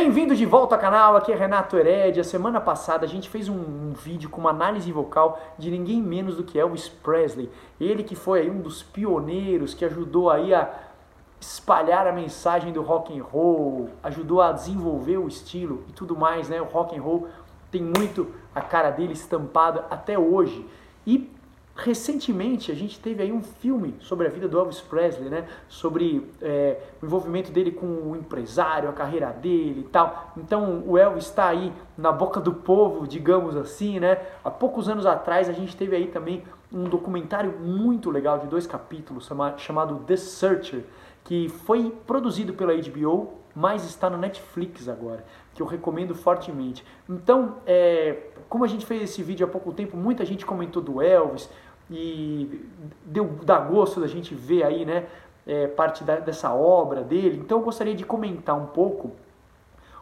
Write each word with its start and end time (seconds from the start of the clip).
Bem-vindo 0.00 0.36
de 0.36 0.46
volta 0.46 0.76
ao 0.76 0.80
canal, 0.80 1.16
aqui 1.16 1.32
é 1.32 1.34
Renato 1.34 1.76
Heredia. 1.76 2.22
Semana 2.22 2.60
passada 2.60 3.04
a 3.04 3.08
gente 3.08 3.28
fez 3.28 3.48
um, 3.48 3.56
um, 3.56 3.92
vídeo 3.92 4.30
com 4.30 4.40
uma 4.40 4.50
análise 4.50 4.92
vocal 4.92 5.40
de 5.58 5.72
ninguém 5.72 6.00
menos 6.00 6.36
do 6.36 6.44
que 6.44 6.56
Elvis 6.56 6.88
Presley. 6.88 7.50
Ele 7.80 8.04
que 8.04 8.14
foi 8.14 8.42
aí 8.42 8.48
um 8.48 8.60
dos 8.60 8.80
pioneiros, 8.80 9.74
que 9.74 9.84
ajudou 9.84 10.30
aí 10.30 10.54
a 10.54 10.72
espalhar 11.40 12.06
a 12.06 12.12
mensagem 12.12 12.72
do 12.72 12.80
rock 12.80 13.18
and 13.18 13.24
roll, 13.24 13.90
ajudou 14.04 14.40
a 14.40 14.52
desenvolver 14.52 15.18
o 15.18 15.26
estilo 15.26 15.82
e 15.88 15.92
tudo 15.92 16.16
mais, 16.16 16.48
né? 16.48 16.62
O 16.62 16.66
rock 16.66 16.96
and 16.96 17.02
roll 17.02 17.26
tem 17.68 17.82
muito 17.82 18.32
a 18.54 18.60
cara 18.60 18.92
dele 18.92 19.14
estampada 19.14 19.84
até 19.90 20.16
hoje. 20.16 20.64
E 21.04 21.28
Recentemente 21.80 22.72
a 22.72 22.74
gente 22.74 22.98
teve 22.98 23.22
aí 23.22 23.30
um 23.30 23.40
filme 23.40 23.94
sobre 24.00 24.26
a 24.26 24.30
vida 24.30 24.48
do 24.48 24.58
Elvis 24.58 24.80
Presley, 24.80 25.30
né? 25.30 25.46
Sobre 25.68 26.28
é, 26.42 26.76
o 27.00 27.06
envolvimento 27.06 27.52
dele 27.52 27.70
com 27.70 27.86
o 27.86 28.16
empresário, 28.16 28.88
a 28.88 28.92
carreira 28.92 29.30
dele 29.30 29.82
e 29.86 29.88
tal. 29.88 30.32
Então 30.36 30.82
o 30.84 30.98
Elvis 30.98 31.26
está 31.26 31.46
aí 31.46 31.72
na 31.96 32.10
boca 32.10 32.40
do 32.40 32.52
povo, 32.52 33.06
digamos 33.06 33.54
assim, 33.56 34.00
né? 34.00 34.18
Há 34.42 34.50
poucos 34.50 34.88
anos 34.88 35.06
atrás 35.06 35.48
a 35.48 35.52
gente 35.52 35.76
teve 35.76 35.94
aí 35.94 36.08
também 36.08 36.42
um 36.72 36.82
documentário 36.82 37.56
muito 37.60 38.10
legal 38.10 38.40
de 38.40 38.48
dois 38.48 38.66
capítulos 38.66 39.30
chamado 39.58 40.00
The 40.04 40.16
Searcher, 40.16 40.82
que 41.22 41.48
foi 41.48 41.94
produzido 42.04 42.54
pela 42.54 42.74
HBO, 42.74 43.34
mas 43.54 43.84
está 43.84 44.08
no 44.08 44.16
Netflix 44.16 44.88
agora, 44.88 45.24
que 45.54 45.60
eu 45.60 45.66
recomendo 45.66 46.14
fortemente. 46.14 46.84
Então, 47.08 47.56
é, 47.66 48.30
como 48.48 48.64
a 48.64 48.68
gente 48.68 48.86
fez 48.86 49.02
esse 49.02 49.22
vídeo 49.22 49.46
há 49.46 49.50
pouco 49.50 49.72
tempo, 49.72 49.96
muita 49.96 50.24
gente 50.24 50.46
comentou 50.46 50.80
do 50.80 51.02
Elvis, 51.02 51.50
e 51.90 52.66
deu 53.04 53.38
dá 53.42 53.58
gosto 53.58 54.00
da 54.00 54.06
gente 54.06 54.34
ver 54.34 54.62
aí, 54.62 54.84
né, 54.84 55.06
é, 55.46 55.66
parte 55.66 56.04
da, 56.04 56.16
dessa 56.16 56.52
obra 56.52 57.02
dele. 57.02 57.38
Então 57.38 57.58
eu 57.58 57.64
gostaria 57.64 57.94
de 57.94 58.04
comentar 58.04 58.56
um 58.56 58.66
pouco 58.66 59.12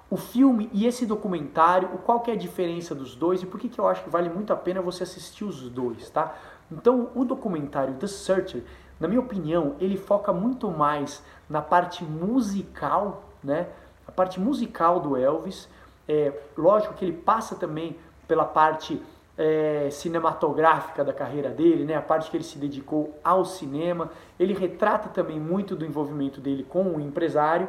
o 0.08 0.16
filme 0.16 0.70
e 0.72 0.86
esse 0.86 1.04
documentário, 1.04 1.88
qual 2.04 2.20
que 2.20 2.30
é 2.30 2.34
a 2.34 2.36
diferença 2.36 2.94
dos 2.94 3.16
dois 3.16 3.42
e 3.42 3.46
por 3.46 3.58
que, 3.58 3.68
que 3.68 3.78
eu 3.78 3.88
acho 3.88 4.04
que 4.04 4.10
vale 4.10 4.28
muito 4.28 4.52
a 4.52 4.56
pena 4.56 4.80
você 4.80 5.02
assistir 5.02 5.44
os 5.44 5.68
dois, 5.68 6.10
tá? 6.10 6.34
Então 6.70 7.10
o 7.14 7.24
documentário 7.24 7.94
The 7.94 8.06
Searcher, 8.06 8.62
na 8.98 9.08
minha 9.08 9.20
opinião, 9.20 9.74
ele 9.80 9.96
foca 9.96 10.32
muito 10.32 10.70
mais 10.70 11.22
na 11.48 11.60
parte 11.60 12.04
musical, 12.04 13.24
né? 13.42 13.68
A 14.06 14.12
parte 14.12 14.40
musical 14.40 15.00
do 15.00 15.16
Elvis. 15.16 15.68
É, 16.08 16.32
lógico 16.56 16.94
que 16.94 17.04
ele 17.04 17.16
passa 17.16 17.56
também 17.56 17.96
pela 18.28 18.44
parte 18.44 19.02
é, 19.38 19.88
cinematográfica 19.90 21.04
da 21.04 21.12
carreira 21.12 21.50
dele, 21.50 21.84
né, 21.84 21.94
a 21.94 22.02
parte 22.02 22.30
que 22.30 22.36
ele 22.36 22.44
se 22.44 22.58
dedicou 22.58 23.18
ao 23.22 23.44
cinema. 23.44 24.10
Ele 24.38 24.54
retrata 24.54 25.08
também 25.08 25.38
muito 25.38 25.76
do 25.76 25.84
envolvimento 25.84 26.40
dele 26.40 26.64
com 26.64 26.84
o 26.84 27.00
empresário 27.00 27.68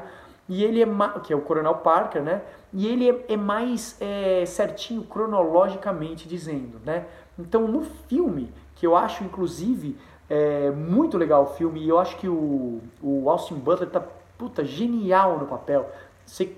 e 0.49 0.63
ele 0.63 0.81
é 0.81 0.87
que 1.23 1.33
é 1.33 1.35
o 1.35 1.41
Coronel 1.41 1.75
Parker, 1.75 2.21
né? 2.21 2.41
E 2.71 2.87
ele 2.87 3.09
é, 3.09 3.33
é 3.33 3.37
mais 3.37 3.97
é, 3.99 4.45
certinho 4.45 5.03
cronologicamente 5.03 6.27
dizendo, 6.27 6.79
né? 6.85 7.05
Então 7.37 7.67
no 7.67 7.81
filme 7.81 8.51
que 8.75 8.87
eu 8.87 8.95
acho 8.95 9.23
inclusive 9.23 9.97
é, 10.29 10.71
muito 10.71 11.17
legal 11.17 11.43
o 11.43 11.47
filme 11.47 11.81
e 11.81 11.89
eu 11.89 11.99
acho 11.99 12.15
que 12.17 12.29
o, 12.29 12.81
o 13.01 13.29
Austin 13.29 13.55
Butler 13.55 13.89
tá 13.89 14.01
puta 14.37 14.63
genial 14.63 15.37
no 15.37 15.47
papel. 15.47 15.89
Você 16.25 16.55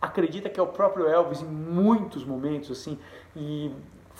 acredita 0.00 0.48
que 0.48 0.58
é 0.58 0.62
o 0.62 0.66
próprio 0.66 1.06
Elvis 1.06 1.42
em 1.42 1.46
muitos 1.46 2.24
momentos 2.24 2.70
assim 2.70 2.98
e 3.36 3.70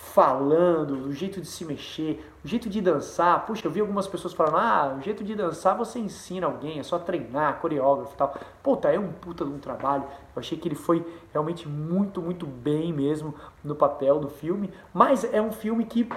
falando, 0.01 1.07
o 1.07 1.13
jeito 1.13 1.39
de 1.39 1.47
se 1.47 1.63
mexer, 1.63 2.25
o 2.43 2.47
jeito 2.47 2.67
de 2.67 2.81
dançar. 2.81 3.45
Puxa, 3.45 3.67
eu 3.67 3.71
vi 3.71 3.79
algumas 3.79 4.07
pessoas 4.07 4.33
falando: 4.33 4.57
ah, 4.57 4.95
o 4.97 5.01
jeito 5.01 5.23
de 5.23 5.35
dançar 5.35 5.77
você 5.77 5.99
ensina 5.99 6.47
alguém, 6.47 6.79
é 6.79 6.83
só 6.83 6.97
treinar, 6.99 7.59
coreógrafo 7.59 8.13
e 8.13 8.17
tal. 8.17 8.35
Puta, 8.61 8.89
é 8.89 8.99
um 8.99 9.11
puta 9.11 9.45
de 9.45 9.51
um 9.51 9.59
trabalho. 9.59 10.03
Eu 10.35 10.39
achei 10.39 10.57
que 10.57 10.67
ele 10.67 10.75
foi 10.75 11.05
realmente 11.31 11.67
muito, 11.67 12.21
muito 12.21 12.45
bem 12.45 12.91
mesmo 12.91 13.33
no 13.63 13.75
papel 13.75 14.19
do 14.19 14.27
filme. 14.27 14.71
Mas 14.93 15.23
é 15.23 15.41
um 15.41 15.51
filme 15.51 15.85
que, 15.85 16.09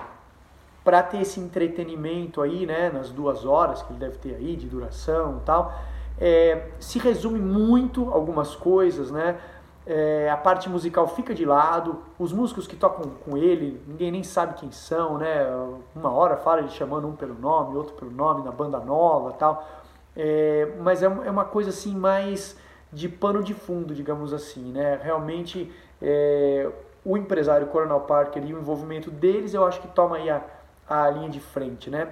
para 0.82 1.02
ter 1.02 1.20
esse 1.20 1.38
entretenimento 1.38 2.40
aí, 2.40 2.66
né, 2.66 2.90
nas 2.90 3.10
duas 3.10 3.44
horas 3.44 3.82
que 3.82 3.92
ele 3.92 4.00
deve 4.00 4.18
ter 4.18 4.34
aí 4.34 4.56
de 4.56 4.66
duração 4.66 5.38
e 5.42 5.44
tal, 5.44 5.72
é, 6.18 6.70
se 6.80 6.98
resume 6.98 7.38
muito 7.38 8.08
algumas 8.10 8.54
coisas, 8.54 9.10
né? 9.10 9.36
É, 9.86 10.30
a 10.30 10.36
parte 10.36 10.68
musical 10.68 11.06
fica 11.08 11.34
de 11.34 11.44
lado, 11.44 12.02
os 12.18 12.32
músicos 12.32 12.66
que 12.66 12.74
tocam 12.74 13.10
com 13.24 13.36
ele, 13.36 13.82
ninguém 13.86 14.10
nem 14.10 14.22
sabe 14.22 14.54
quem 14.54 14.70
são, 14.70 15.18
né? 15.18 15.46
Uma 15.94 16.10
hora 16.10 16.36
fala 16.36 16.60
ele 16.60 16.70
chamando 16.70 17.06
um 17.06 17.14
pelo 17.14 17.34
nome, 17.34 17.76
outro 17.76 17.94
pelo 17.94 18.10
nome, 18.10 18.42
na 18.42 18.50
banda 18.50 18.78
nova 18.78 19.32
tal. 19.32 19.68
É, 20.16 20.72
mas 20.80 21.02
é, 21.02 21.06
é 21.06 21.30
uma 21.30 21.44
coisa 21.44 21.70
assim 21.70 21.94
mais 21.94 22.56
de 22.92 23.08
pano 23.08 23.42
de 23.42 23.52
fundo, 23.52 23.94
digamos 23.94 24.32
assim, 24.32 24.72
né? 24.72 24.98
Realmente 25.02 25.70
é, 26.00 26.70
o 27.04 27.18
empresário 27.18 27.66
Coronel 27.66 28.00
Parker 28.00 28.42
e 28.42 28.54
o 28.54 28.58
envolvimento 28.58 29.10
deles 29.10 29.52
eu 29.52 29.66
acho 29.66 29.80
que 29.80 29.88
toma 29.88 30.16
aí 30.16 30.30
a, 30.30 30.42
a 30.88 31.10
linha 31.10 31.28
de 31.28 31.40
frente, 31.40 31.90
né? 31.90 32.08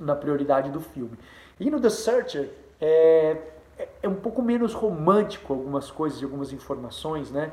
Na 0.00 0.16
prioridade 0.16 0.70
do 0.70 0.80
filme. 0.80 1.18
E 1.60 1.70
no 1.70 1.78
The 1.80 1.90
Searcher, 1.90 2.48
é, 2.80 3.36
é, 3.78 3.88
é 4.02 4.08
um 4.08 4.14
pouco 4.14 4.42
menos 4.42 4.72
romântico 4.72 5.52
algumas 5.52 5.90
coisas 5.90 6.20
e 6.20 6.24
algumas 6.24 6.52
informações, 6.52 7.30
né? 7.30 7.52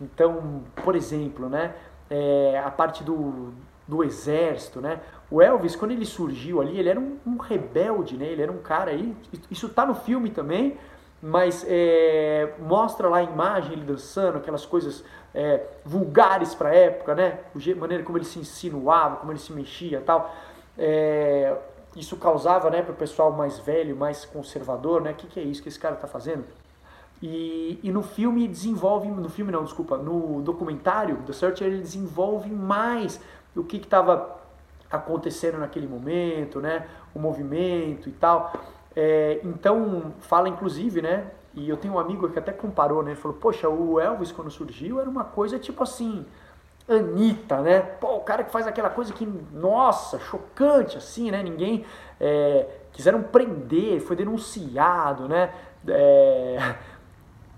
Então, 0.00 0.62
por 0.84 0.96
exemplo, 0.96 1.48
né, 1.48 1.74
é, 2.10 2.60
a 2.64 2.70
parte 2.70 3.04
do, 3.04 3.52
do 3.86 4.02
exército, 4.02 4.80
né? 4.80 5.00
O 5.30 5.40
Elvis, 5.40 5.76
quando 5.76 5.92
ele 5.92 6.04
surgiu 6.04 6.60
ali, 6.60 6.78
ele 6.78 6.88
era 6.88 7.00
um, 7.00 7.16
um 7.26 7.36
rebelde, 7.36 8.16
né? 8.16 8.26
Ele 8.26 8.42
era 8.42 8.52
um 8.52 8.58
cara 8.58 8.90
aí, 8.90 9.14
isso 9.50 9.68
tá 9.68 9.86
no 9.86 9.94
filme 9.94 10.30
também, 10.30 10.76
mas 11.22 11.64
é, 11.68 12.52
mostra 12.58 13.08
lá 13.08 13.18
a 13.18 13.22
imagem 13.22 13.72
ele 13.72 13.84
dançando, 13.84 14.38
aquelas 14.38 14.66
coisas 14.66 15.04
é, 15.34 15.62
vulgares 15.84 16.54
para 16.54 16.74
época, 16.74 17.14
né? 17.14 17.38
A 17.54 17.80
maneira 17.80 18.02
como 18.04 18.18
ele 18.18 18.24
se 18.24 18.38
insinuava, 18.38 19.16
como 19.16 19.32
ele 19.32 19.38
se 19.38 19.52
mexia 19.52 20.02
tal. 20.04 20.34
É, 20.76 21.56
isso 21.96 22.16
causava 22.16 22.70
né, 22.70 22.82
para 22.82 22.92
o 22.92 22.96
pessoal 22.96 23.32
mais 23.32 23.58
velho, 23.58 23.94
mais 23.96 24.24
conservador, 24.24 25.02
né? 25.02 25.12
O 25.12 25.14
que, 25.14 25.26
que 25.26 25.40
é 25.40 25.42
isso 25.42 25.62
que 25.62 25.68
esse 25.68 25.78
cara 25.78 25.94
está 25.94 26.08
fazendo? 26.08 26.44
E, 27.22 27.78
e, 27.82 27.92
no 27.92 28.02
filme 28.02 28.48
desenvolve, 28.48 29.06
no 29.06 29.28
filme 29.28 29.52
não, 29.52 29.62
desculpa, 29.62 29.96
no 29.96 30.42
documentário 30.42 31.18
The 31.24 31.32
Search 31.32 31.62
ele 31.62 31.78
desenvolve 31.78 32.50
mais 32.50 33.20
o 33.54 33.62
que 33.62 33.76
estava 33.76 34.40
acontecendo 34.90 35.58
naquele 35.58 35.86
momento, 35.86 36.60
né? 36.60 36.88
O 37.14 37.18
movimento 37.20 38.08
e 38.08 38.12
tal. 38.12 38.52
É, 38.96 39.40
então 39.44 40.12
fala 40.20 40.48
inclusive, 40.48 41.00
né? 41.00 41.30
E 41.54 41.68
eu 41.68 41.76
tenho 41.76 41.94
um 41.94 41.98
amigo 41.98 42.28
que 42.28 42.38
até 42.38 42.50
comparou, 42.50 43.02
né? 43.02 43.12
Ele 43.12 43.20
falou, 43.20 43.36
poxa, 43.36 43.68
o 43.68 44.00
Elvis 44.00 44.32
quando 44.32 44.50
surgiu 44.50 44.98
era 44.98 45.08
uma 45.08 45.24
coisa 45.24 45.58
tipo 45.58 45.82
assim, 45.82 46.26
Anitta, 46.88 47.60
né? 47.60 47.80
Pô, 47.80 48.16
o 48.16 48.20
cara 48.20 48.44
que 48.44 48.50
faz 48.50 48.66
aquela 48.66 48.90
coisa 48.90 49.12
que, 49.12 49.26
nossa, 49.52 50.18
chocante 50.18 50.96
assim, 50.96 51.30
né? 51.30 51.42
Ninguém 51.42 51.84
é, 52.20 52.66
quiseram 52.92 53.22
prender, 53.22 54.00
foi 54.00 54.16
denunciado, 54.16 55.28
né? 55.28 55.52
É, 55.86 56.74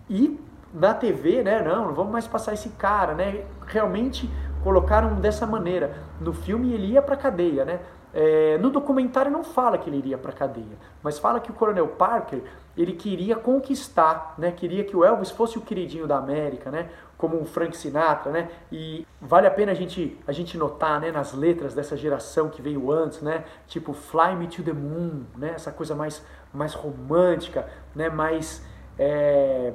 e 0.08 0.38
na 0.72 0.92
TV, 0.92 1.42
né? 1.42 1.62
Não, 1.62 1.86
não 1.86 1.94
vamos 1.94 2.12
mais 2.12 2.26
passar 2.26 2.52
esse 2.52 2.70
cara, 2.70 3.14
né? 3.14 3.44
Realmente 3.66 4.28
colocaram 4.62 5.14
dessa 5.16 5.46
maneira. 5.46 5.94
No 6.20 6.32
filme 6.32 6.72
ele 6.72 6.92
ia 6.92 7.02
para 7.02 7.16
cadeia, 7.16 7.64
né? 7.64 7.80
É, 8.12 8.58
no 8.58 8.70
documentário 8.70 9.30
não 9.30 9.42
fala 9.42 9.76
que 9.76 9.90
ele 9.90 9.96
iria 9.96 10.16
para 10.16 10.30
cadeia, 10.30 10.78
mas 11.02 11.18
fala 11.18 11.40
que 11.40 11.50
o 11.50 11.54
Coronel 11.54 11.88
Parker 11.88 12.42
ele 12.76 12.92
queria 12.92 13.34
conquistar, 13.34 14.34
né? 14.38 14.52
Queria 14.52 14.84
que 14.84 14.96
o 14.96 15.04
Elvis 15.04 15.32
fosse 15.32 15.58
o 15.58 15.60
queridinho 15.60 16.06
da 16.06 16.16
América, 16.16 16.70
né? 16.70 16.90
Como 17.26 17.40
o 17.40 17.44
Frank 17.46 17.76
Sinatra, 17.76 18.30
né? 18.30 18.50
E 18.70 19.06
vale 19.20 19.46
a 19.46 19.50
pena 19.50 19.72
a 19.72 19.74
gente 19.74 20.18
a 20.26 20.32
gente 20.32 20.58
notar, 20.58 21.00
né? 21.00 21.10
Nas 21.10 21.32
letras 21.32 21.74
dessa 21.74 21.96
geração 21.96 22.48
que 22.48 22.60
veio 22.60 22.90
antes, 22.90 23.22
né? 23.22 23.44
Tipo 23.66 23.92
Fly 23.92 24.36
Me 24.36 24.46
to 24.46 24.62
the 24.62 24.72
Moon, 24.72 25.24
né? 25.36 25.52
Essa 25.54 25.72
coisa 25.72 25.94
mais 25.94 26.24
mais 26.52 26.74
romântica, 26.74 27.66
né? 27.94 28.08
Mais 28.08 28.64
é, 28.98 29.72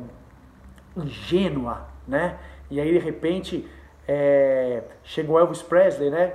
ingênua, 0.96 1.88
né? 2.08 2.38
E 2.69 2.80
aí 2.80 2.92
de 2.92 3.00
repente 3.00 3.68
é, 4.07 4.84
chegou 5.04 5.40
Elvis 5.40 5.63
Presley, 5.63 6.10
né? 6.10 6.34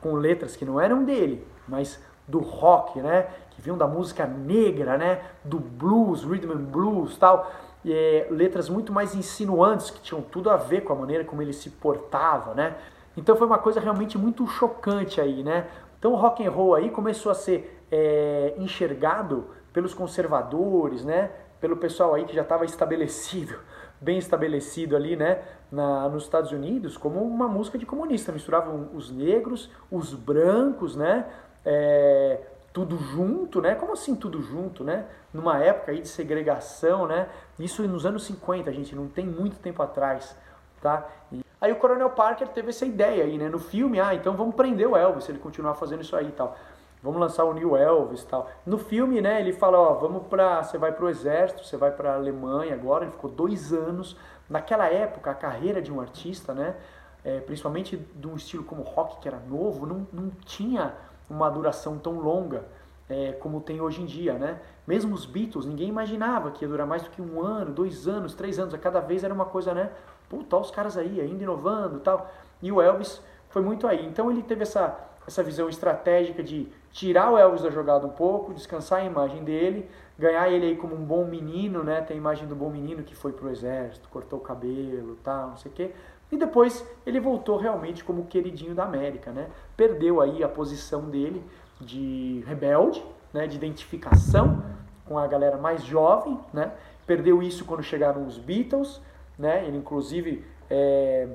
com 0.00 0.14
letras 0.14 0.54
que 0.54 0.64
não 0.64 0.80
eram 0.80 1.04
dele, 1.04 1.46
mas 1.66 2.00
do 2.28 2.38
rock, 2.38 3.00
né? 3.00 3.26
Que 3.50 3.60
vinham 3.60 3.76
da 3.76 3.86
música 3.86 4.26
negra, 4.26 4.96
né? 4.96 5.20
Do 5.44 5.58
blues, 5.58 6.22
rhythm 6.22 6.52
and 6.52 6.64
blues, 6.64 7.16
tal. 7.16 7.50
É, 7.86 8.26
letras 8.30 8.68
muito 8.68 8.92
mais 8.92 9.14
insinuantes 9.14 9.90
que 9.90 10.00
tinham 10.00 10.20
tudo 10.20 10.50
a 10.50 10.56
ver 10.56 10.82
com 10.82 10.92
a 10.92 10.96
maneira 10.96 11.24
como 11.24 11.40
ele 11.40 11.52
se 11.52 11.70
portava, 11.70 12.52
né? 12.54 12.76
Então 13.16 13.36
foi 13.36 13.46
uma 13.46 13.58
coisa 13.58 13.78
realmente 13.78 14.18
muito 14.18 14.46
chocante 14.46 15.20
aí, 15.20 15.42
né? 15.42 15.68
Então 15.98 16.12
o 16.12 16.16
rock 16.16 16.44
and 16.44 16.50
roll 16.50 16.74
aí 16.74 16.90
começou 16.90 17.30
a 17.30 17.34
ser 17.34 17.80
é, 17.90 18.54
enxergado 18.58 19.46
pelos 19.72 19.94
conservadores, 19.94 21.04
né? 21.04 21.30
Pelo 21.60 21.76
pessoal 21.76 22.14
aí 22.14 22.24
que 22.24 22.34
já 22.34 22.42
estava 22.42 22.64
estabelecido 22.64 23.56
bem 24.00 24.18
estabelecido 24.18 24.94
ali, 24.96 25.16
né, 25.16 25.42
na, 25.70 26.08
nos 26.08 26.24
Estados 26.24 26.52
Unidos, 26.52 26.96
como 26.96 27.22
uma 27.22 27.48
música 27.48 27.78
de 27.78 27.86
comunista. 27.86 28.32
Misturavam 28.32 28.90
os 28.94 29.10
negros, 29.10 29.70
os 29.90 30.14
brancos, 30.14 30.96
né, 30.96 31.26
é, 31.64 32.40
tudo 32.76 32.98
junto, 32.98 33.62
né? 33.62 33.74
Como 33.74 33.94
assim 33.94 34.14
tudo 34.14 34.42
junto, 34.42 34.84
né? 34.84 35.06
Numa 35.32 35.58
época 35.58 35.92
aí 35.92 36.02
de 36.02 36.08
segregação, 36.08 37.06
né? 37.06 37.26
Isso 37.58 37.82
nos 37.88 38.04
anos 38.04 38.26
50, 38.26 38.70
gente, 38.70 38.94
não 38.94 39.08
tem 39.08 39.24
muito 39.24 39.56
tempo 39.58 39.82
atrás, 39.82 40.36
tá? 40.82 41.08
E 41.32 41.42
aí 41.58 41.72
o 41.72 41.76
Coronel 41.76 42.10
Parker 42.10 42.46
teve 42.48 42.68
essa 42.68 42.84
ideia 42.84 43.24
aí, 43.24 43.38
né? 43.38 43.48
No 43.48 43.58
filme, 43.58 43.98
ah, 43.98 44.14
então 44.14 44.36
vamos 44.36 44.54
prender 44.54 44.86
o 44.86 44.94
Elvis 44.94 45.24
se 45.24 45.32
ele 45.32 45.38
continuar 45.38 45.72
fazendo 45.72 46.02
isso 46.02 46.14
aí 46.14 46.28
e 46.28 46.32
tal. 46.32 46.54
Vamos 47.02 47.18
lançar 47.18 47.44
o 47.44 47.54
New 47.54 47.74
Elvis 47.74 48.20
e 48.20 48.26
tal. 48.26 48.46
No 48.66 48.76
filme, 48.76 49.22
né, 49.22 49.40
ele 49.40 49.54
fala, 49.54 49.78
ó, 49.78 49.94
vamos 49.94 50.26
pra... 50.26 50.62
Você 50.62 50.76
vai 50.76 50.92
pro 50.92 51.08
exército, 51.08 51.64
você 51.64 51.78
vai 51.78 51.92
pra 51.92 52.12
Alemanha 52.12 52.74
agora. 52.74 53.04
Ele 53.04 53.12
ficou 53.12 53.30
dois 53.30 53.72
anos. 53.72 54.18
Naquela 54.50 54.86
época, 54.86 55.30
a 55.30 55.34
carreira 55.34 55.80
de 55.80 55.90
um 55.90 55.98
artista, 55.98 56.52
né? 56.52 56.76
É, 57.24 57.40
principalmente 57.40 57.96
de 57.96 58.28
um 58.28 58.36
estilo 58.36 58.64
como 58.64 58.82
rock, 58.82 59.18
que 59.18 59.26
era 59.26 59.38
novo, 59.38 59.86
não, 59.86 60.06
não 60.12 60.30
tinha 60.44 60.94
uma 61.28 61.48
duração 61.50 61.98
tão 61.98 62.18
longa 62.20 62.64
é, 63.08 63.32
como 63.32 63.60
tem 63.60 63.80
hoje 63.80 64.02
em 64.02 64.06
dia, 64.06 64.34
né? 64.34 64.60
Mesmo 64.86 65.14
os 65.14 65.24
Beatles, 65.24 65.66
ninguém 65.66 65.88
imaginava 65.88 66.50
que 66.50 66.64
ia 66.64 66.68
durar 66.68 66.86
mais 66.86 67.02
do 67.02 67.10
que 67.10 67.22
um 67.22 67.40
ano, 67.40 67.72
dois 67.72 68.08
anos, 68.08 68.34
três 68.34 68.58
anos. 68.58 68.74
A 68.74 68.78
cada 68.78 69.00
vez 69.00 69.22
era 69.22 69.32
uma 69.32 69.44
coisa, 69.44 69.72
né? 69.72 69.90
Puta, 70.28 70.56
os 70.56 70.70
caras 70.70 70.96
aí, 70.96 71.20
ainda 71.20 71.42
inovando 71.42 72.00
tal. 72.00 72.30
E 72.60 72.70
o 72.72 72.80
Elvis 72.80 73.20
foi 73.48 73.62
muito 73.62 73.86
aí. 73.86 74.04
Então 74.06 74.30
ele 74.30 74.42
teve 74.42 74.62
essa, 74.62 74.98
essa 75.26 75.42
visão 75.42 75.68
estratégica 75.68 76.42
de 76.42 76.68
tirar 76.90 77.30
o 77.30 77.38
Elvis 77.38 77.62
da 77.62 77.70
jogada 77.70 78.06
um 78.06 78.10
pouco, 78.10 78.52
descansar 78.52 79.00
a 79.00 79.04
imagem 79.04 79.44
dele, 79.44 79.88
ganhar 80.18 80.48
ele 80.50 80.66
aí 80.66 80.76
como 80.76 80.94
um 80.94 81.04
bom 81.04 81.24
menino, 81.24 81.84
né? 81.84 82.00
Tem 82.00 82.16
a 82.16 82.18
imagem 82.18 82.48
do 82.48 82.56
bom 82.56 82.70
menino 82.70 83.04
que 83.04 83.14
foi 83.14 83.32
pro 83.32 83.50
exército, 83.50 84.08
cortou 84.08 84.40
o 84.40 84.42
cabelo, 84.42 85.16
tal, 85.22 85.50
não 85.50 85.56
sei 85.56 85.70
o 85.70 85.74
quê. 85.74 85.92
E 86.30 86.36
depois 86.36 86.84
ele 87.06 87.20
voltou 87.20 87.56
realmente 87.56 88.02
como 88.02 88.26
queridinho 88.26 88.74
da 88.74 88.84
América, 88.84 89.30
né? 89.30 89.48
Perdeu 89.76 90.20
aí 90.20 90.42
a 90.42 90.48
posição 90.48 91.08
dele 91.08 91.44
de 91.80 92.42
rebelde, 92.46 93.04
né? 93.32 93.46
De 93.46 93.56
identificação 93.56 94.62
com 95.04 95.18
a 95.18 95.26
galera 95.26 95.56
mais 95.56 95.84
jovem, 95.84 96.38
né? 96.52 96.72
Perdeu 97.06 97.42
isso 97.42 97.64
quando 97.64 97.82
chegaram 97.82 98.26
os 98.26 98.38
Beatles, 98.38 99.00
né? 99.38 99.64
Ele 99.66 99.76
inclusive 99.76 100.44
é, 100.68 101.28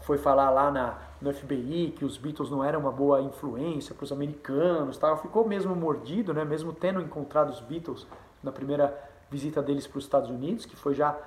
foi 0.00 0.16
falar 0.16 0.50
lá 0.50 0.70
na, 0.70 0.98
no 1.20 1.32
FBI 1.32 1.94
que 1.96 2.04
os 2.04 2.16
Beatles 2.16 2.50
não 2.50 2.62
eram 2.62 2.78
uma 2.78 2.92
boa 2.92 3.20
influência 3.20 3.94
para 3.94 4.04
os 4.04 4.12
americanos, 4.12 4.96
tal. 4.96 5.16
Ficou 5.16 5.46
mesmo 5.46 5.74
mordido, 5.74 6.32
né? 6.32 6.44
Mesmo 6.44 6.72
tendo 6.72 7.00
encontrado 7.00 7.50
os 7.50 7.60
Beatles 7.60 8.06
na 8.42 8.52
primeira 8.52 8.96
visita 9.28 9.60
deles 9.60 9.86
para 9.86 9.98
os 9.98 10.04
Estados 10.04 10.30
Unidos, 10.30 10.64
que 10.64 10.76
foi 10.76 10.94
já 10.94 11.18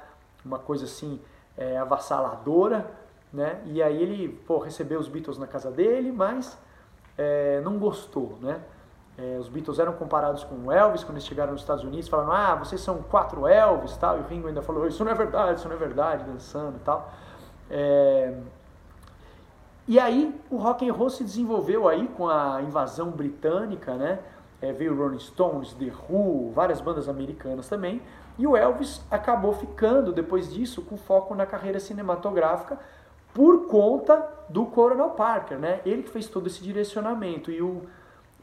uma 0.46 0.60
coisa 0.60 0.86
assim 0.86 1.20
é, 1.58 1.78
avassaladora, 1.78 2.90
né? 3.34 3.62
E 3.66 3.82
aí 3.82 4.02
ele 4.02 4.30
pô, 4.46 4.60
recebeu 4.60 5.00
os 5.00 5.08
Beatles 5.08 5.38
na 5.38 5.48
casa 5.48 5.72
dele, 5.72 6.12
mas 6.12 6.58
é, 7.18 7.60
não 7.62 7.78
gostou, 7.78 8.38
né? 8.42 8.62
É, 9.18 9.38
os 9.40 9.50
Beatles 9.50 9.80
eram 9.80 9.94
comparados 9.94 10.44
com 10.44 10.56
o 10.68 10.72
Elvis 10.72 11.04
quando 11.04 11.16
eles 11.16 11.26
chegaram 11.26 11.52
nos 11.52 11.62
Estados 11.62 11.84
Unidos, 11.84 12.08
falando, 12.08 12.32
ah, 12.32 12.54
vocês 12.54 12.80
são 12.80 13.02
quatro 13.02 13.48
Elvis, 13.48 13.98
tal. 13.98 14.18
E 14.18 14.22
o 14.22 14.28
Ringo 14.28 14.48
ainda 14.48 14.62
falou, 14.62 14.88
isso 14.88 15.04
não 15.04 15.12
é 15.12 15.16
verdade, 15.16 15.60
isso 15.60 15.68
não 15.68 15.76
é 15.76 15.80
verdade, 15.80 16.24
dançando 16.24 16.78
e 16.78 16.82
tal. 16.82 17.12
É... 17.70 18.38
E 19.88 20.00
aí 20.00 20.40
o 20.52 20.58
rock 20.58 20.88
and 20.88 20.94
roll 20.94 21.10
se 21.10 21.24
desenvolveu 21.24 21.88
aí 21.88 22.08
com 22.10 22.30
a 22.30 22.62
invasão 22.62 23.10
britânica, 23.10 23.96
né? 23.96 24.20
É, 24.62 24.72
veio 24.72 24.96
Rolling 24.96 25.20
Stones, 25.20 25.74
The 25.74 25.92
Who, 26.10 26.52
várias 26.52 26.82
bandas 26.82 27.10
americanas 27.10 27.68
também. 27.68 28.02
E 28.38 28.46
o 28.46 28.56
Elvis 28.56 29.02
acabou 29.10 29.54
ficando, 29.54 30.12
depois 30.12 30.54
disso, 30.54 30.82
com 30.82 30.96
foco 30.98 31.34
na 31.34 31.46
carreira 31.46 31.80
cinematográfica 31.80 32.80
por 33.34 33.68
conta 33.68 34.28
do 34.50 34.66
Coronel 34.66 35.12
Parker, 35.12 35.58
né? 35.58 35.80
Ele 35.86 36.04
que 36.04 36.10
fez 36.10 36.28
todo 36.28 36.48
esse 36.48 36.64
direcionamento. 36.64 37.52
E 37.52 37.62
o, 37.62 37.84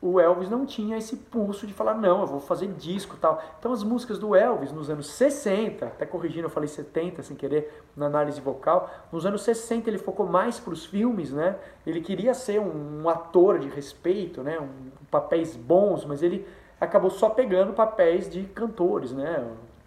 o 0.01 0.21
Elvis 0.21 0.51
não 0.51 0.67
tinha 0.67 0.99
esse 0.99 1.17
pulso 1.17 1.67
de 1.67 1.73
falar, 1.73 1.95
não, 1.95 2.21
eu 2.21 2.27
vou 2.27 2.41
fazer 2.41 2.69
disco 2.69 3.17
tal. 3.21 3.43
Então 3.59 3.73
as 3.73 3.83
músicas 3.83 4.19
do 4.19 4.35
Elvis 4.35 4.71
nos 4.71 4.91
anos 4.91 5.09
60, 5.11 5.87
até 5.87 6.05
corrigindo, 6.05 6.47
eu 6.47 6.51
falei 6.51 6.69
70 6.69 7.23
sem 7.23 7.37
querer 7.37 7.85
na 7.97 8.07
análise 8.07 8.41
vocal, 8.41 8.91
nos 9.11 9.25
anos 9.25 9.43
60 9.43 9.89
ele 9.89 9.99
focou 9.99 10.27
mais 10.27 10.61
para 10.61 10.75
os 10.75 10.85
filmes, 10.85 11.33
né? 11.33 11.57
Ele 11.87 12.01
queria 12.01 12.35
ser 12.35 12.61
um, 12.61 13.03
um 13.03 13.09
ator 13.09 13.59
de 13.59 13.69
respeito, 13.69 14.43
né? 14.43 14.61
Um, 14.61 14.91
papéis 15.11 15.57
bons, 15.57 16.05
mas 16.05 16.23
ele 16.23 16.47
acabou 16.81 17.11
só 17.11 17.31
pegando 17.31 17.73
papéis 17.73 18.29
de 18.29 18.43
cantores, 18.43 19.13
né? 19.13 19.45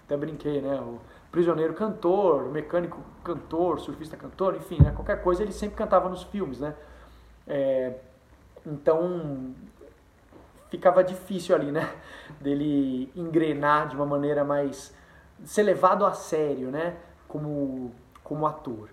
Até 0.08 0.16
brinquei, 0.16 0.62
né? 0.62 0.80
O 0.80 1.00
prisioneiro 1.30 1.74
cantor, 1.74 2.44
o 2.44 2.52
mecânico 2.52 3.00
cantor, 3.24 3.80
surfista 3.82 4.16
cantor, 4.16 4.56
enfim, 4.56 4.82
né? 4.82 4.92
Qualquer 4.92 5.22
coisa 5.22 5.44
ele 5.44 5.52
sempre 5.52 5.76
cantava 5.76 6.10
nos 6.10 6.24
filmes, 6.24 6.60
né? 6.62 6.74
É, 7.46 7.94
então 8.66 9.54
ficava 10.70 11.04
difícil 11.04 11.54
ali, 11.54 11.72
né? 11.72 11.94
Dele 12.40 13.12
engrenar 13.16 13.90
de 13.90 13.96
uma 13.98 14.06
maneira 14.06 14.46
mais 14.46 14.96
ser 15.44 15.64
levado 15.64 16.06
a 16.06 16.14
sério, 16.14 16.72
né? 16.72 16.96
Como 17.28 17.92
como 18.24 18.46
ator. 18.46 18.90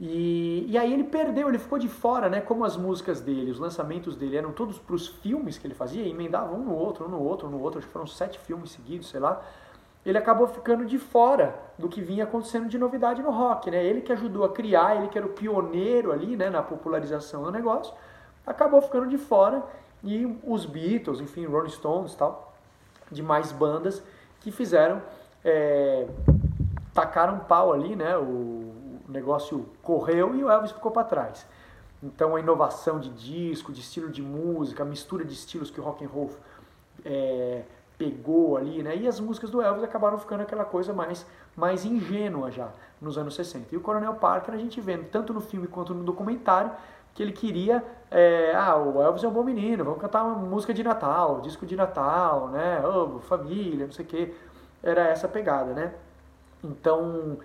E, 0.00 0.64
e 0.68 0.78
aí 0.78 0.94
ele 0.94 1.04
perdeu, 1.04 1.48
ele 1.48 1.58
ficou 1.58 1.78
de 1.78 1.88
fora, 1.88 2.28
né? 2.28 2.40
Como 2.40 2.64
as 2.64 2.76
músicas 2.76 3.20
dele, 3.20 3.50
os 3.50 3.58
lançamentos 3.58 4.16
dele 4.16 4.36
eram 4.36 4.52
todos 4.52 4.78
para 4.78 4.94
os 4.94 5.08
filmes 5.08 5.58
que 5.58 5.66
ele 5.66 5.74
fazia, 5.74 6.06
emendavam 6.06 6.60
um 6.60 6.64
no 6.64 6.74
outro, 6.74 7.06
um 7.06 7.08
no 7.08 7.20
outro, 7.20 7.48
um 7.48 7.50
no 7.50 7.60
outro, 7.60 7.78
acho 7.78 7.86
que 7.86 7.92
foram 7.92 8.06
sete 8.06 8.38
filmes 8.38 8.70
seguidos, 8.70 9.08
sei 9.08 9.20
lá 9.20 9.42
ele 10.04 10.16
acabou 10.16 10.46
ficando 10.46 10.84
de 10.84 10.98
fora 10.98 11.58
do 11.78 11.88
que 11.88 12.00
vinha 12.00 12.24
acontecendo 12.24 12.68
de 12.68 12.78
novidade 12.78 13.22
no 13.22 13.30
rock, 13.30 13.70
né? 13.70 13.84
Ele 13.84 14.00
que 14.00 14.12
ajudou 14.12 14.44
a 14.44 14.48
criar, 14.48 14.96
ele 14.96 15.08
que 15.08 15.18
era 15.18 15.26
o 15.26 15.30
pioneiro 15.30 16.12
ali, 16.12 16.36
né, 16.36 16.48
na 16.50 16.62
popularização 16.62 17.42
do 17.42 17.52
negócio, 17.52 17.92
acabou 18.46 18.80
ficando 18.80 19.06
de 19.06 19.18
fora 19.18 19.62
e 20.02 20.38
os 20.44 20.64
Beatles, 20.64 21.20
enfim, 21.20 21.44
Rolling 21.44 21.70
Stones, 21.70 22.14
tal, 22.14 22.54
demais 23.10 23.52
bandas 23.52 24.02
que 24.40 24.50
fizeram, 24.50 25.02
é, 25.44 26.06
tacaram 26.94 27.40
pau 27.40 27.72
ali, 27.72 27.94
né? 27.96 28.16
O, 28.16 28.68
negócio 29.08 29.66
correu 29.82 30.34
e 30.34 30.44
o 30.44 30.50
Elvis 30.50 30.70
ficou 30.70 30.90
para 30.90 31.04
trás. 31.04 31.46
Então 32.02 32.36
a 32.36 32.40
inovação 32.40 33.00
de 33.00 33.08
disco, 33.08 33.72
de 33.72 33.80
estilo 33.80 34.10
de 34.10 34.22
música, 34.22 34.82
a 34.82 34.86
mistura 34.86 35.24
de 35.24 35.32
estilos 35.32 35.70
que 35.70 35.80
o 35.80 35.82
rock 35.82 36.04
and 36.04 36.08
roll 36.08 36.30
é, 37.04 37.62
pegou 37.98 38.56
ali, 38.56 38.82
né? 38.82 38.96
E 38.96 39.08
as 39.08 39.18
músicas 39.18 39.50
do 39.50 39.60
Elvis 39.60 39.82
acabaram 39.82 40.16
ficando 40.18 40.42
aquela 40.42 40.64
coisa 40.64 40.92
mais, 40.92 41.26
mais 41.56 41.84
ingênua 41.84 42.50
já 42.50 42.68
nos 43.00 43.18
anos 43.18 43.34
60. 43.34 43.74
E 43.74 43.76
o 43.76 43.80
Coronel 43.80 44.14
Parker 44.14 44.54
a 44.54 44.56
gente 44.56 44.80
vê 44.80 44.96
tanto 44.96 45.34
no 45.34 45.40
filme 45.40 45.66
quanto 45.66 45.92
no 45.92 46.04
documentário 46.04 46.70
que 47.14 47.22
ele 47.22 47.32
queria, 47.32 47.84
é, 48.12 48.54
ah, 48.54 48.76
o 48.76 49.02
Elvis 49.02 49.24
é 49.24 49.28
um 49.28 49.32
bom 49.32 49.42
menino, 49.42 49.82
vamos 49.82 50.00
cantar 50.00 50.22
uma 50.22 50.36
música 50.36 50.72
de 50.72 50.84
Natal, 50.84 51.40
disco 51.40 51.66
de 51.66 51.74
Natal, 51.74 52.46
né? 52.48 52.80
Oh, 52.86 53.18
família, 53.18 53.86
não 53.86 53.92
sei 53.92 54.04
o 54.04 54.08
que. 54.08 54.34
Era 54.80 55.08
essa 55.08 55.26
pegada, 55.26 55.72
né? 55.74 55.92
Então 56.62 57.38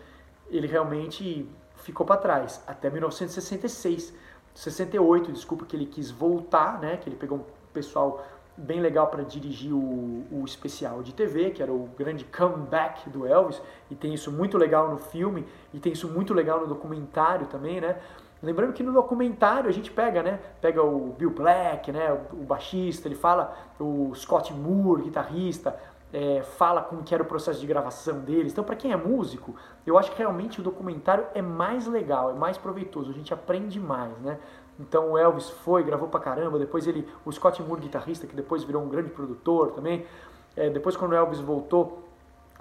ele 0.52 0.68
realmente 0.68 1.50
ficou 1.78 2.06
para 2.06 2.18
trás 2.18 2.64
até 2.68 2.88
1966, 2.92 4.14
68, 4.54 5.32
desculpa 5.32 5.66
que 5.66 5.76
ele 5.76 5.88
quis 5.88 6.12
voltar, 6.12 6.80
né? 6.80 6.98
Que 6.98 7.10
ele 7.10 7.16
pegou 7.16 7.40
um 7.40 7.44
pessoal 7.74 8.24
bem 8.56 8.80
legal 8.80 9.08
para 9.08 9.24
dirigir 9.24 9.74
o, 9.74 10.26
o 10.32 10.44
especial 10.46 11.02
de 11.02 11.14
TV, 11.14 11.52
que 11.52 11.62
era 11.62 11.72
o 11.72 11.90
grande 11.98 12.24
comeback 12.26 13.10
do 13.10 13.26
Elvis, 13.26 13.62
e 13.90 13.96
tem 13.96 14.14
isso 14.14 14.32
muito 14.32 14.58
legal 14.58 14.90
no 14.90 14.98
filme, 14.98 15.46
e 15.74 15.80
tem 15.80 15.94
isso 15.94 16.08
muito 16.08 16.34
legal 16.34 16.62
no 16.62 16.68
documentário 16.68 17.48
também, 17.48 17.82
né? 17.82 17.98
Lembrando 18.42 18.74
que 18.74 18.84
no 18.84 18.92
documentário 18.92 19.70
a 19.70 19.74
gente 19.74 19.90
pega, 19.90 20.22
né? 20.22 20.40
Pega 20.60 20.84
o 20.84 21.16
Bill 21.18 21.30
Black, 21.30 21.92
né? 21.92 22.12
O, 22.12 22.42
o 22.42 22.44
baixista, 22.44 23.08
ele 23.08 23.16
fala, 23.16 23.56
o 23.80 24.14
Scott 24.14 24.54
Moore, 24.54 25.04
guitarrista, 25.04 25.80
é, 26.14 26.44
fala 26.44 26.82
como 26.82 27.04
que 27.04 27.14
era 27.14 27.24
o 27.24 27.26
processo 27.26 27.60
de 27.60 27.66
gravação 27.66 28.20
deles. 28.20 28.52
Então, 28.52 28.64
para 28.64 28.76
quem 28.76 28.92
é 28.92 28.96
músico, 28.96 29.56
eu 29.86 29.98
acho 29.98 30.12
que 30.12 30.20
realmente 30.20 30.60
o 30.60 30.64
documentário 30.64 31.26
é 31.34 31.42
mais 31.42 31.88
legal, 31.88 32.30
é 32.30 32.34
mais 32.34 32.56
proveitoso, 32.56 33.10
a 33.10 33.14
gente 33.14 33.34
aprende 33.34 33.80
mais, 33.80 34.16
né? 34.20 34.38
Então 34.80 35.12
o 35.12 35.18
Elvis 35.18 35.50
foi, 35.50 35.84
gravou 35.84 36.08
pra 36.08 36.20
caramba, 36.20 36.58
depois 36.58 36.88
ele, 36.88 37.08
o 37.26 37.32
Scott 37.32 37.62
Moore, 37.62 37.82
guitarrista, 37.82 38.26
que 38.26 38.36
depois 38.36 38.64
virou 38.64 38.84
um 38.84 38.90
grande 38.90 39.10
produtor 39.10 39.72
também, 39.72 40.06
é, 40.56 40.70
depois 40.70 40.98
quando 40.98 41.12
o 41.12 41.16
Elvis 41.16 41.40
voltou, 41.40 42.04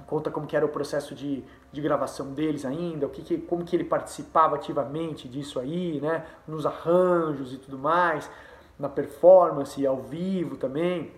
conta 0.06 0.30
como 0.30 0.46
que 0.46 0.56
era 0.56 0.66
o 0.66 0.68
processo 0.68 1.14
de, 1.14 1.42
de 1.72 1.80
gravação 1.80 2.32
deles 2.32 2.64
ainda, 2.64 3.06
o 3.06 3.08
que, 3.08 3.22
que, 3.22 3.38
como 3.38 3.64
que 3.64 3.74
ele 3.74 3.84
participava 3.84 4.56
ativamente 4.56 5.28
disso 5.28 5.58
aí, 5.58 6.00
né, 6.00 6.26
nos 6.46 6.66
arranjos 6.66 7.54
e 7.54 7.56
tudo 7.56 7.78
mais, 7.78 8.30
na 8.78 8.88
performance, 8.88 9.86
ao 9.86 9.98
vivo 9.98 10.56
também, 10.56 11.12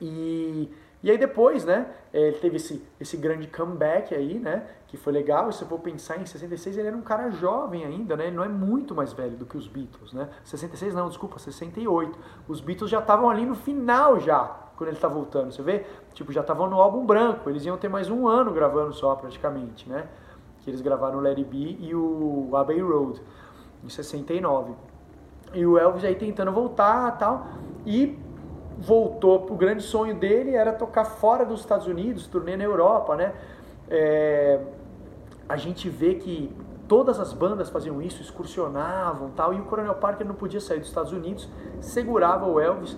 e 0.00 0.72
e 1.04 1.10
aí 1.10 1.18
depois, 1.18 1.66
né, 1.66 1.86
é, 2.14 2.28
ele 2.28 2.38
teve 2.38 2.56
esse, 2.56 2.82
esse 2.98 3.18
grande 3.18 3.46
comeback 3.46 4.14
aí, 4.14 4.38
né, 4.38 4.66
que 4.86 4.96
foi 4.96 5.12
legal. 5.12 5.50
E 5.50 5.52
se 5.52 5.60
eu 5.60 5.68
for 5.68 5.78
pensar 5.78 6.16
em 6.16 6.24
66, 6.24 6.78
ele 6.78 6.88
era 6.88 6.96
um 6.96 7.02
cara 7.02 7.28
jovem 7.28 7.84
ainda, 7.84 8.16
né, 8.16 8.28
ele 8.28 8.36
não 8.36 8.42
é 8.42 8.48
muito 8.48 8.94
mais 8.94 9.12
velho 9.12 9.36
do 9.36 9.44
que 9.44 9.54
os 9.54 9.68
Beatles, 9.68 10.14
né. 10.14 10.30
66 10.44 10.94
não, 10.94 11.06
desculpa, 11.06 11.38
68. 11.38 12.18
Os 12.48 12.62
Beatles 12.62 12.88
já 12.88 13.00
estavam 13.00 13.28
ali 13.28 13.44
no 13.44 13.54
final 13.54 14.18
já, 14.18 14.44
quando 14.78 14.88
ele 14.88 14.96
tá 14.96 15.06
voltando, 15.06 15.52
você 15.52 15.60
vê? 15.60 15.84
Tipo, 16.14 16.32
já 16.32 16.40
estavam 16.40 16.70
no 16.70 16.80
álbum 16.80 17.04
branco, 17.04 17.50
eles 17.50 17.66
iam 17.66 17.76
ter 17.76 17.88
mais 17.88 18.08
um 18.08 18.26
ano 18.26 18.50
gravando 18.50 18.94
só 18.94 19.14
praticamente, 19.14 19.86
né. 19.86 20.08
Que 20.62 20.70
eles 20.70 20.80
gravaram 20.80 21.18
o 21.18 21.20
Let 21.20 21.36
It 21.36 21.50
Be 21.50 21.76
e 21.82 21.94
o 21.94 22.48
Abbey 22.56 22.80
Road, 22.80 23.20
em 23.84 23.90
69. 23.90 24.72
E 25.52 25.66
o 25.66 25.76
Elvis 25.76 26.02
aí 26.02 26.14
tentando 26.14 26.50
voltar 26.50 27.18
tal, 27.18 27.46
e 27.84 28.18
voltou, 28.78 29.46
o 29.50 29.54
grande 29.54 29.82
sonho 29.82 30.14
dele 30.14 30.54
era 30.54 30.72
tocar 30.72 31.04
fora 31.04 31.44
dos 31.44 31.60
Estados 31.60 31.86
Unidos, 31.86 32.26
turnê 32.26 32.56
na 32.56 32.64
Europa, 32.64 33.16
né? 33.16 33.32
É, 33.88 34.60
a 35.48 35.56
gente 35.56 35.88
vê 35.88 36.14
que 36.14 36.54
todas 36.88 37.20
as 37.20 37.32
bandas 37.32 37.70
faziam 37.70 38.00
isso, 38.02 38.20
excursionavam 38.20 39.30
tal, 39.30 39.54
e 39.54 39.60
o 39.60 39.64
Coronel 39.64 39.94
Parker 39.94 40.26
não 40.26 40.34
podia 40.34 40.60
sair 40.60 40.78
dos 40.78 40.88
Estados 40.88 41.12
Unidos, 41.12 41.48
segurava 41.80 42.46
o 42.46 42.60
Elvis 42.60 42.96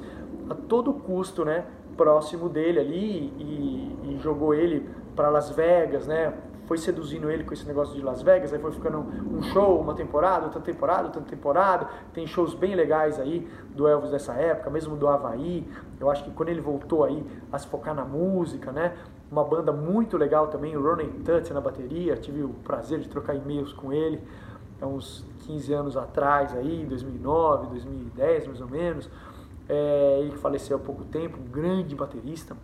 a 0.49 0.55
todo 0.55 0.93
custo, 0.93 1.45
né? 1.45 1.65
Próximo 1.97 2.49
dele 2.49 2.79
ali 2.79 3.33
e, 3.39 4.11
e 4.11 4.19
jogou 4.21 4.55
ele 4.55 4.89
para 5.15 5.29
Las 5.31 5.51
Vegas, 5.51 6.07
né? 6.07 6.33
Foi 6.67 6.79
seduzindo 6.79 7.31
ele 7.31 7.45
com 7.45 7.55
esse 7.55 7.67
negócio 7.67 7.95
de 7.95 8.03
Las 8.03 8.23
Vegas, 8.23 8.53
aí 8.53 8.59
foi 8.59 8.73
ficando 8.73 8.99
um 8.99 9.43
show, 9.43 9.81
uma 9.81 9.95
temporada, 9.95 10.45
outra 10.47 10.61
temporada, 10.61 11.05
outra 11.05 11.23
temporada. 11.23 11.89
Tem 12.13 12.27
shows 12.27 12.55
bem 12.55 12.75
legais 12.75 13.19
aí 13.19 13.49
do 13.75 13.87
Elvis 13.87 14.11
dessa 14.11 14.33
época, 14.35 14.69
mesmo 14.69 14.97
do 14.97 15.07
Havaí. 15.09 15.67
Eu 16.01 16.11
acho 16.11 16.25
que 16.25 16.31
quando 16.33 16.49
ele 16.49 16.61
voltou 16.61 17.05
aí 17.05 17.25
a 17.53 17.59
se 17.59 17.67
focar 17.67 17.95
na 17.95 18.05
música, 18.05 18.73
né? 18.73 18.95
uma 19.31 19.45
banda 19.45 19.73
muito 19.73 20.17
legal 20.17 20.49
também, 20.49 20.77
o 20.77 20.83
Ronnie 20.83 21.09
Tutt 21.25 21.53
na 21.53 21.61
bateria, 21.61 22.17
tive 22.17 22.43
o 22.43 22.51
prazer 22.51 23.01
de 23.01 23.09
trocar 23.09 23.35
e-mails 23.35 23.73
com 23.73 23.93
ele 23.93 24.23
há 24.81 24.87
uns 24.87 25.25
15 25.47 25.73
anos 25.73 25.97
atrás, 25.97 26.55
aí, 26.55 26.85
2009, 26.87 27.69
2010 27.69 28.47
mais 28.47 28.61
ou 28.61 28.69
menos. 28.69 29.09
É, 29.69 30.21
ele 30.21 30.37
faleceu 30.37 30.77
há 30.77 30.81
pouco 30.81 31.05
tempo, 31.05 31.39
um 31.41 31.51
grande 31.51 31.95
baterista. 31.95 32.57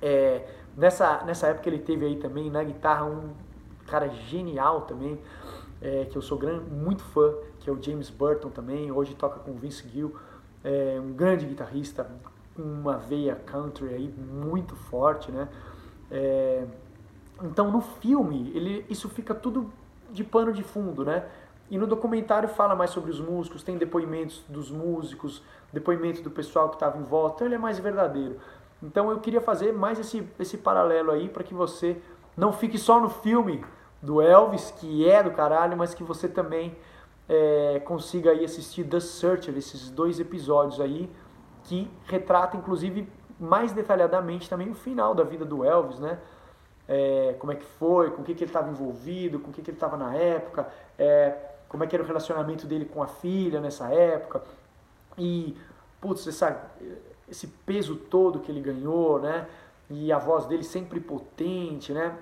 É, 0.00 0.46
nessa, 0.76 1.22
nessa 1.24 1.48
época 1.48 1.68
ele 1.68 1.78
teve 1.78 2.06
aí 2.06 2.16
também 2.16 2.50
na 2.50 2.62
guitarra 2.62 3.04
um 3.04 3.30
cara 3.86 4.08
genial 4.08 4.82
também, 4.82 5.18
é, 5.82 6.04
que 6.04 6.16
eu 6.16 6.22
sou 6.22 6.38
grande, 6.38 6.70
muito 6.70 7.02
fã, 7.02 7.32
que 7.58 7.68
é 7.68 7.72
o 7.72 7.82
James 7.82 8.10
Burton 8.10 8.50
também, 8.50 8.90
hoje 8.92 9.14
toca 9.14 9.40
com 9.40 9.52
o 9.52 9.54
Vince 9.54 9.88
Gill, 9.88 10.14
é 10.62 11.00
um 11.00 11.12
grande 11.12 11.46
guitarrista, 11.46 12.10
uma 12.56 12.96
veia 12.98 13.34
country 13.34 13.88
aí 13.88 14.08
muito 14.08 14.76
forte, 14.76 15.32
né? 15.32 15.48
É, 16.10 16.66
então 17.42 17.70
no 17.70 17.80
filme 17.80 18.52
ele, 18.54 18.84
isso 18.88 19.08
fica 19.08 19.34
tudo 19.34 19.72
de 20.10 20.22
pano 20.22 20.52
de 20.52 20.62
fundo, 20.62 21.04
né? 21.04 21.24
E 21.70 21.78
no 21.78 21.86
documentário 21.86 22.48
fala 22.48 22.74
mais 22.74 22.90
sobre 22.90 23.10
os 23.10 23.20
músicos, 23.20 23.62
tem 23.62 23.78
depoimentos 23.78 24.42
dos 24.48 24.70
músicos, 24.70 25.42
depoimentos 25.72 26.20
do 26.20 26.30
pessoal 26.30 26.68
que 26.68 26.74
estava 26.74 26.98
em 26.98 27.04
volta, 27.04 27.36
então 27.36 27.46
ele 27.46 27.54
é 27.54 27.58
mais 27.58 27.78
verdadeiro. 27.78 28.38
Então 28.82 29.10
eu 29.10 29.20
queria 29.20 29.40
fazer 29.40 29.72
mais 29.72 29.98
esse, 29.98 30.26
esse 30.38 30.58
paralelo 30.58 31.10
aí 31.10 31.28
para 31.28 31.44
que 31.44 31.54
você 31.54 32.00
não 32.36 32.52
fique 32.52 32.78
só 32.78 33.00
no 33.00 33.10
filme 33.10 33.64
do 34.00 34.22
Elvis, 34.22 34.70
que 34.70 35.08
é 35.08 35.22
do 35.22 35.30
caralho, 35.30 35.76
mas 35.76 35.94
que 35.94 36.02
você 36.02 36.28
também 36.28 36.76
é, 37.28 37.80
consiga 37.84 38.30
aí 38.30 38.44
assistir 38.44 38.84
The 38.84 39.00
Searcher, 39.00 39.56
esses 39.56 39.90
dois 39.90 40.18
episódios 40.18 40.80
aí, 40.80 41.10
que 41.64 41.90
retratam 42.06 42.60
inclusive 42.60 43.08
mais 43.38 43.72
detalhadamente 43.72 44.48
também 44.48 44.70
o 44.70 44.74
final 44.74 45.14
da 45.14 45.22
vida 45.22 45.44
do 45.44 45.64
Elvis, 45.64 45.98
né? 45.98 46.18
É, 46.88 47.36
como 47.38 47.52
é 47.52 47.56
que 47.56 47.64
foi, 47.64 48.10
com 48.10 48.22
o 48.22 48.24
que, 48.24 48.34
que 48.34 48.42
ele 48.42 48.50
estava 48.50 48.68
envolvido, 48.68 49.38
com 49.38 49.50
o 49.50 49.52
que, 49.52 49.62
que 49.62 49.70
ele 49.70 49.76
estava 49.76 49.96
na 49.96 50.14
época, 50.14 50.68
é, 50.98 51.36
como 51.68 51.84
é 51.84 51.86
que 51.86 51.94
era 51.94 52.02
o 52.02 52.06
relacionamento 52.06 52.66
dele 52.66 52.84
com 52.84 53.00
a 53.00 53.06
filha 53.06 53.60
nessa 53.60 53.86
época. 53.94 54.42
E, 55.16 55.56
putz, 56.00 56.26
essa, 56.26 56.70
esse 57.30 57.46
peso 57.46 57.96
todo 57.96 58.40
que 58.40 58.50
ele 58.50 58.60
ganhou, 58.60 59.20
né? 59.20 59.46
E 59.88 60.12
a 60.12 60.18
voz 60.18 60.46
dele 60.46 60.64
sempre 60.64 61.00
potente, 61.00 61.92
né? 61.92 62.16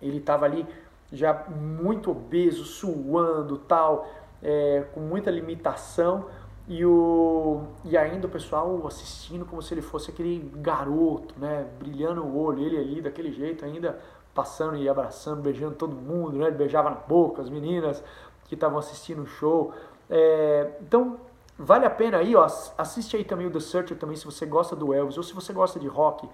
Ele 0.00 0.18
estava 0.18 0.44
ali 0.44 0.66
já 1.12 1.46
muito 1.48 2.10
obeso, 2.10 2.64
suando, 2.64 3.58
tal, 3.58 4.06
é, 4.42 4.84
com 4.92 5.00
muita 5.00 5.30
limitação, 5.30 6.26
e, 6.68 6.84
o, 6.84 7.62
e 7.82 7.96
ainda 7.96 8.26
o 8.26 8.30
pessoal 8.30 8.86
assistindo 8.86 9.46
como 9.46 9.62
se 9.62 9.72
ele 9.72 9.80
fosse 9.80 10.10
aquele 10.10 10.50
garoto, 10.56 11.34
né? 11.38 11.66
Brilhando 11.78 12.22
o 12.22 12.38
olho, 12.38 12.62
ele 12.62 12.76
ali 12.76 13.00
daquele 13.00 13.32
jeito, 13.32 13.64
ainda 13.64 13.98
passando 14.34 14.76
e 14.76 14.86
abraçando, 14.88 15.40
beijando 15.40 15.74
todo 15.76 15.96
mundo, 15.96 16.36
né? 16.36 16.48
Ele 16.48 16.56
beijava 16.56 16.90
na 16.90 16.96
boca 16.96 17.40
as 17.40 17.48
meninas 17.48 18.04
que 18.44 18.54
estavam 18.54 18.78
assistindo 18.78 19.22
o 19.22 19.26
show. 19.26 19.72
É, 20.10 20.72
então, 20.82 21.18
vale 21.58 21.84
a 21.84 21.90
pena 21.90 22.18
aí, 22.18 22.36
ó, 22.36 22.46
assiste 22.78 23.16
aí 23.16 23.24
também 23.24 23.46
o 23.46 23.50
The 23.50 23.60
Searcher 23.60 23.98
também, 23.98 24.16
se 24.16 24.24
você 24.24 24.46
gosta 24.46 24.76
do 24.76 24.94
Elvis, 24.94 25.16
ou 25.16 25.22
se 25.22 25.34
você 25.34 25.52
gosta 25.52 25.80
de 25.80 25.88
rock, 25.88 26.28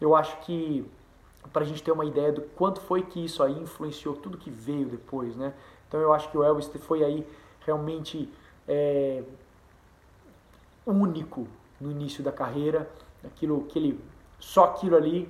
eu 0.00 0.16
acho 0.16 0.36
que 0.40 0.84
para 1.52 1.62
a 1.62 1.64
gente 1.64 1.82
ter 1.82 1.92
uma 1.92 2.04
ideia 2.04 2.32
do 2.32 2.42
quanto 2.42 2.80
foi 2.80 3.02
que 3.02 3.24
isso 3.24 3.42
aí 3.42 3.52
influenciou 3.52 4.16
tudo 4.16 4.36
que 4.36 4.50
veio 4.50 4.86
depois, 4.86 5.36
né? 5.36 5.52
Então 5.86 6.00
eu 6.00 6.12
acho 6.12 6.30
que 6.30 6.36
o 6.36 6.42
Elvis 6.42 6.68
foi 6.80 7.04
aí 7.04 7.26
realmente 7.64 8.28
é, 8.66 9.22
único 10.86 11.46
no 11.80 11.90
início 11.90 12.24
da 12.24 12.32
carreira, 12.32 12.88
aquilo 13.24 13.64
que 13.64 13.78
ele 13.78 14.00
só 14.38 14.64
aquilo 14.64 14.96
ali 14.96 15.28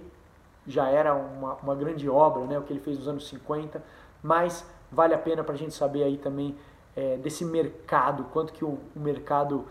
já 0.66 0.88
era 0.88 1.14
uma, 1.14 1.54
uma 1.54 1.74
grande 1.74 2.08
obra, 2.08 2.44
né, 2.44 2.58
o 2.58 2.62
que 2.62 2.72
ele 2.72 2.80
fez 2.80 2.98
nos 2.98 3.06
anos 3.06 3.28
50, 3.28 3.82
mas 4.22 4.64
vale 4.90 5.14
a 5.14 5.18
pena 5.18 5.44
para 5.44 5.54
a 5.54 5.58
gente 5.58 5.74
saber 5.74 6.02
aí 6.02 6.16
também 6.16 6.56
é, 6.96 7.16
desse 7.16 7.44
mercado, 7.44 8.24
quanto 8.32 8.52
que 8.52 8.64
o, 8.64 8.78
o, 8.94 9.00
mercado 9.00 9.66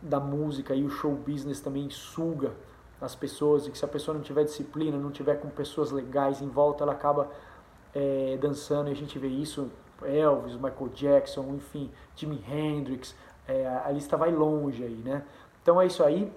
da 0.00 0.18
música 0.18 0.74
e 0.74 0.84
o 0.84 0.90
show 0.90 1.12
business 1.12 1.60
também 1.60 1.90
suga 1.90 2.52
as 3.00 3.14
pessoas 3.14 3.66
e 3.66 3.70
que 3.70 3.78
se 3.78 3.84
a 3.84 3.88
pessoa 3.88 4.14
não 4.14 4.22
tiver 4.22 4.44
disciplina, 4.44 4.96
não 4.96 5.10
tiver 5.10 5.36
com 5.36 5.48
pessoas 5.48 5.90
legais 5.90 6.40
em 6.40 6.48
volta, 6.48 6.84
ela 6.84 6.92
acaba 6.92 7.30
é, 7.94 8.38
dançando 8.40 8.88
e 8.88 8.92
a 8.92 8.96
gente 8.96 9.18
vê 9.18 9.28
isso 9.28 9.70
Elvis, 10.02 10.54
Michael 10.54 10.88
Jackson, 10.94 11.54
enfim, 11.54 11.90
Jimi 12.16 12.42
Hendrix, 12.48 13.14
é, 13.46 13.66
a 13.66 13.90
lista 13.90 14.16
vai 14.16 14.30
longe 14.30 14.82
aí, 14.82 15.02
né? 15.04 15.22
Então 15.62 15.80
é 15.80 15.86
isso 15.86 16.02
aí. 16.02 16.32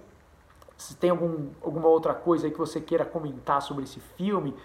Se 0.76 0.96
tem 0.96 1.12
algum, 1.12 1.50
alguma 1.62 1.88
outra 1.88 2.14
coisa 2.14 2.48
aí 2.48 2.52
que 2.52 2.58
você 2.58 2.82
queira 2.82 3.06
comentar 3.06 3.62
sobre 3.62 3.84
esse 3.84 4.00
filme, 4.00 4.56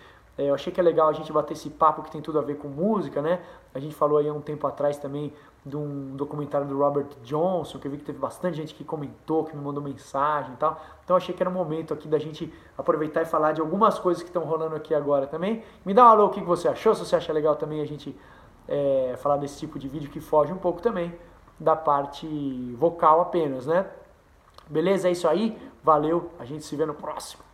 eu 0.47 0.55
achei 0.55 0.73
que 0.73 0.79
é 0.79 0.83
legal 0.83 1.09
a 1.09 1.13
gente 1.13 1.33
bater 1.33 1.55
esse 1.55 1.69
papo 1.69 2.03
que 2.03 2.11
tem 2.11 2.21
tudo 2.21 2.39
a 2.39 2.43
ver 2.43 2.57
com 2.57 2.69
música, 2.69 3.21
né? 3.21 3.41
A 3.75 3.79
gente 3.81 3.95
falou 3.95 4.19
aí 4.19 4.29
há 4.29 4.33
um 4.33 4.41
tempo 4.41 4.67
atrás 4.67 4.97
também 4.97 5.33
de 5.67 5.77
um 5.77 6.15
documentário 6.15 6.67
do 6.67 6.79
Robert 6.79 7.09
Johnson, 7.25 7.79
que 7.79 7.87
eu 7.87 7.91
vi 7.91 7.99
que 7.99 8.05
teve 8.05 8.19
bastante 8.19 8.57
gente 8.57 8.75
que 8.75 8.85
comentou, 8.85 9.45
que 9.45 9.57
me 9.57 9.63
mandou 9.63 9.83
mensagem 9.83 10.53
e 10.55 10.57
tal. 10.57 10.81
Então 11.05 11.17
achei 11.17 11.35
que 11.35 11.43
era 11.43 11.51
um 11.51 11.53
momento 11.53 11.93
aqui 11.93 12.07
da 12.07 12.19
gente 12.19 12.53
aproveitar 12.77 13.23
e 13.23 13.25
falar 13.25 13.53
de 13.53 13.61
algumas 13.61 13.99
coisas 13.99 14.23
que 14.23 14.29
estão 14.29 14.45
rolando 14.45 14.77
aqui 14.77 14.95
agora 14.95 15.27
também. 15.27 15.63
Me 15.85 15.93
dá 15.93 16.05
um 16.05 16.09
alô 16.09 16.27
o 16.27 16.31
que 16.31 16.41
você 16.41 16.69
achou, 16.69 16.95
se 16.95 17.05
você 17.05 17.17
acha 17.17 17.33
legal 17.33 17.57
também 17.57 17.81
a 17.81 17.87
gente 17.87 18.17
é, 18.69 19.15
falar 19.19 19.39
desse 19.39 19.59
tipo 19.59 19.79
de 19.79 19.89
vídeo 19.89 20.11
que 20.11 20.21
foge 20.21 20.53
um 20.53 20.59
pouco 20.59 20.81
também 20.81 21.15
da 21.59 21.75
parte 21.75 22.27
vocal 22.79 23.21
apenas, 23.21 23.67
né? 23.67 23.87
Beleza? 24.69 25.09
É 25.09 25.13
isso 25.13 25.27
aí. 25.27 25.59
Valeu. 25.83 26.31
A 26.39 26.45
gente 26.45 26.65
se 26.65 26.77
vê 26.77 26.85
no 26.85 26.95
próximo. 26.95 27.48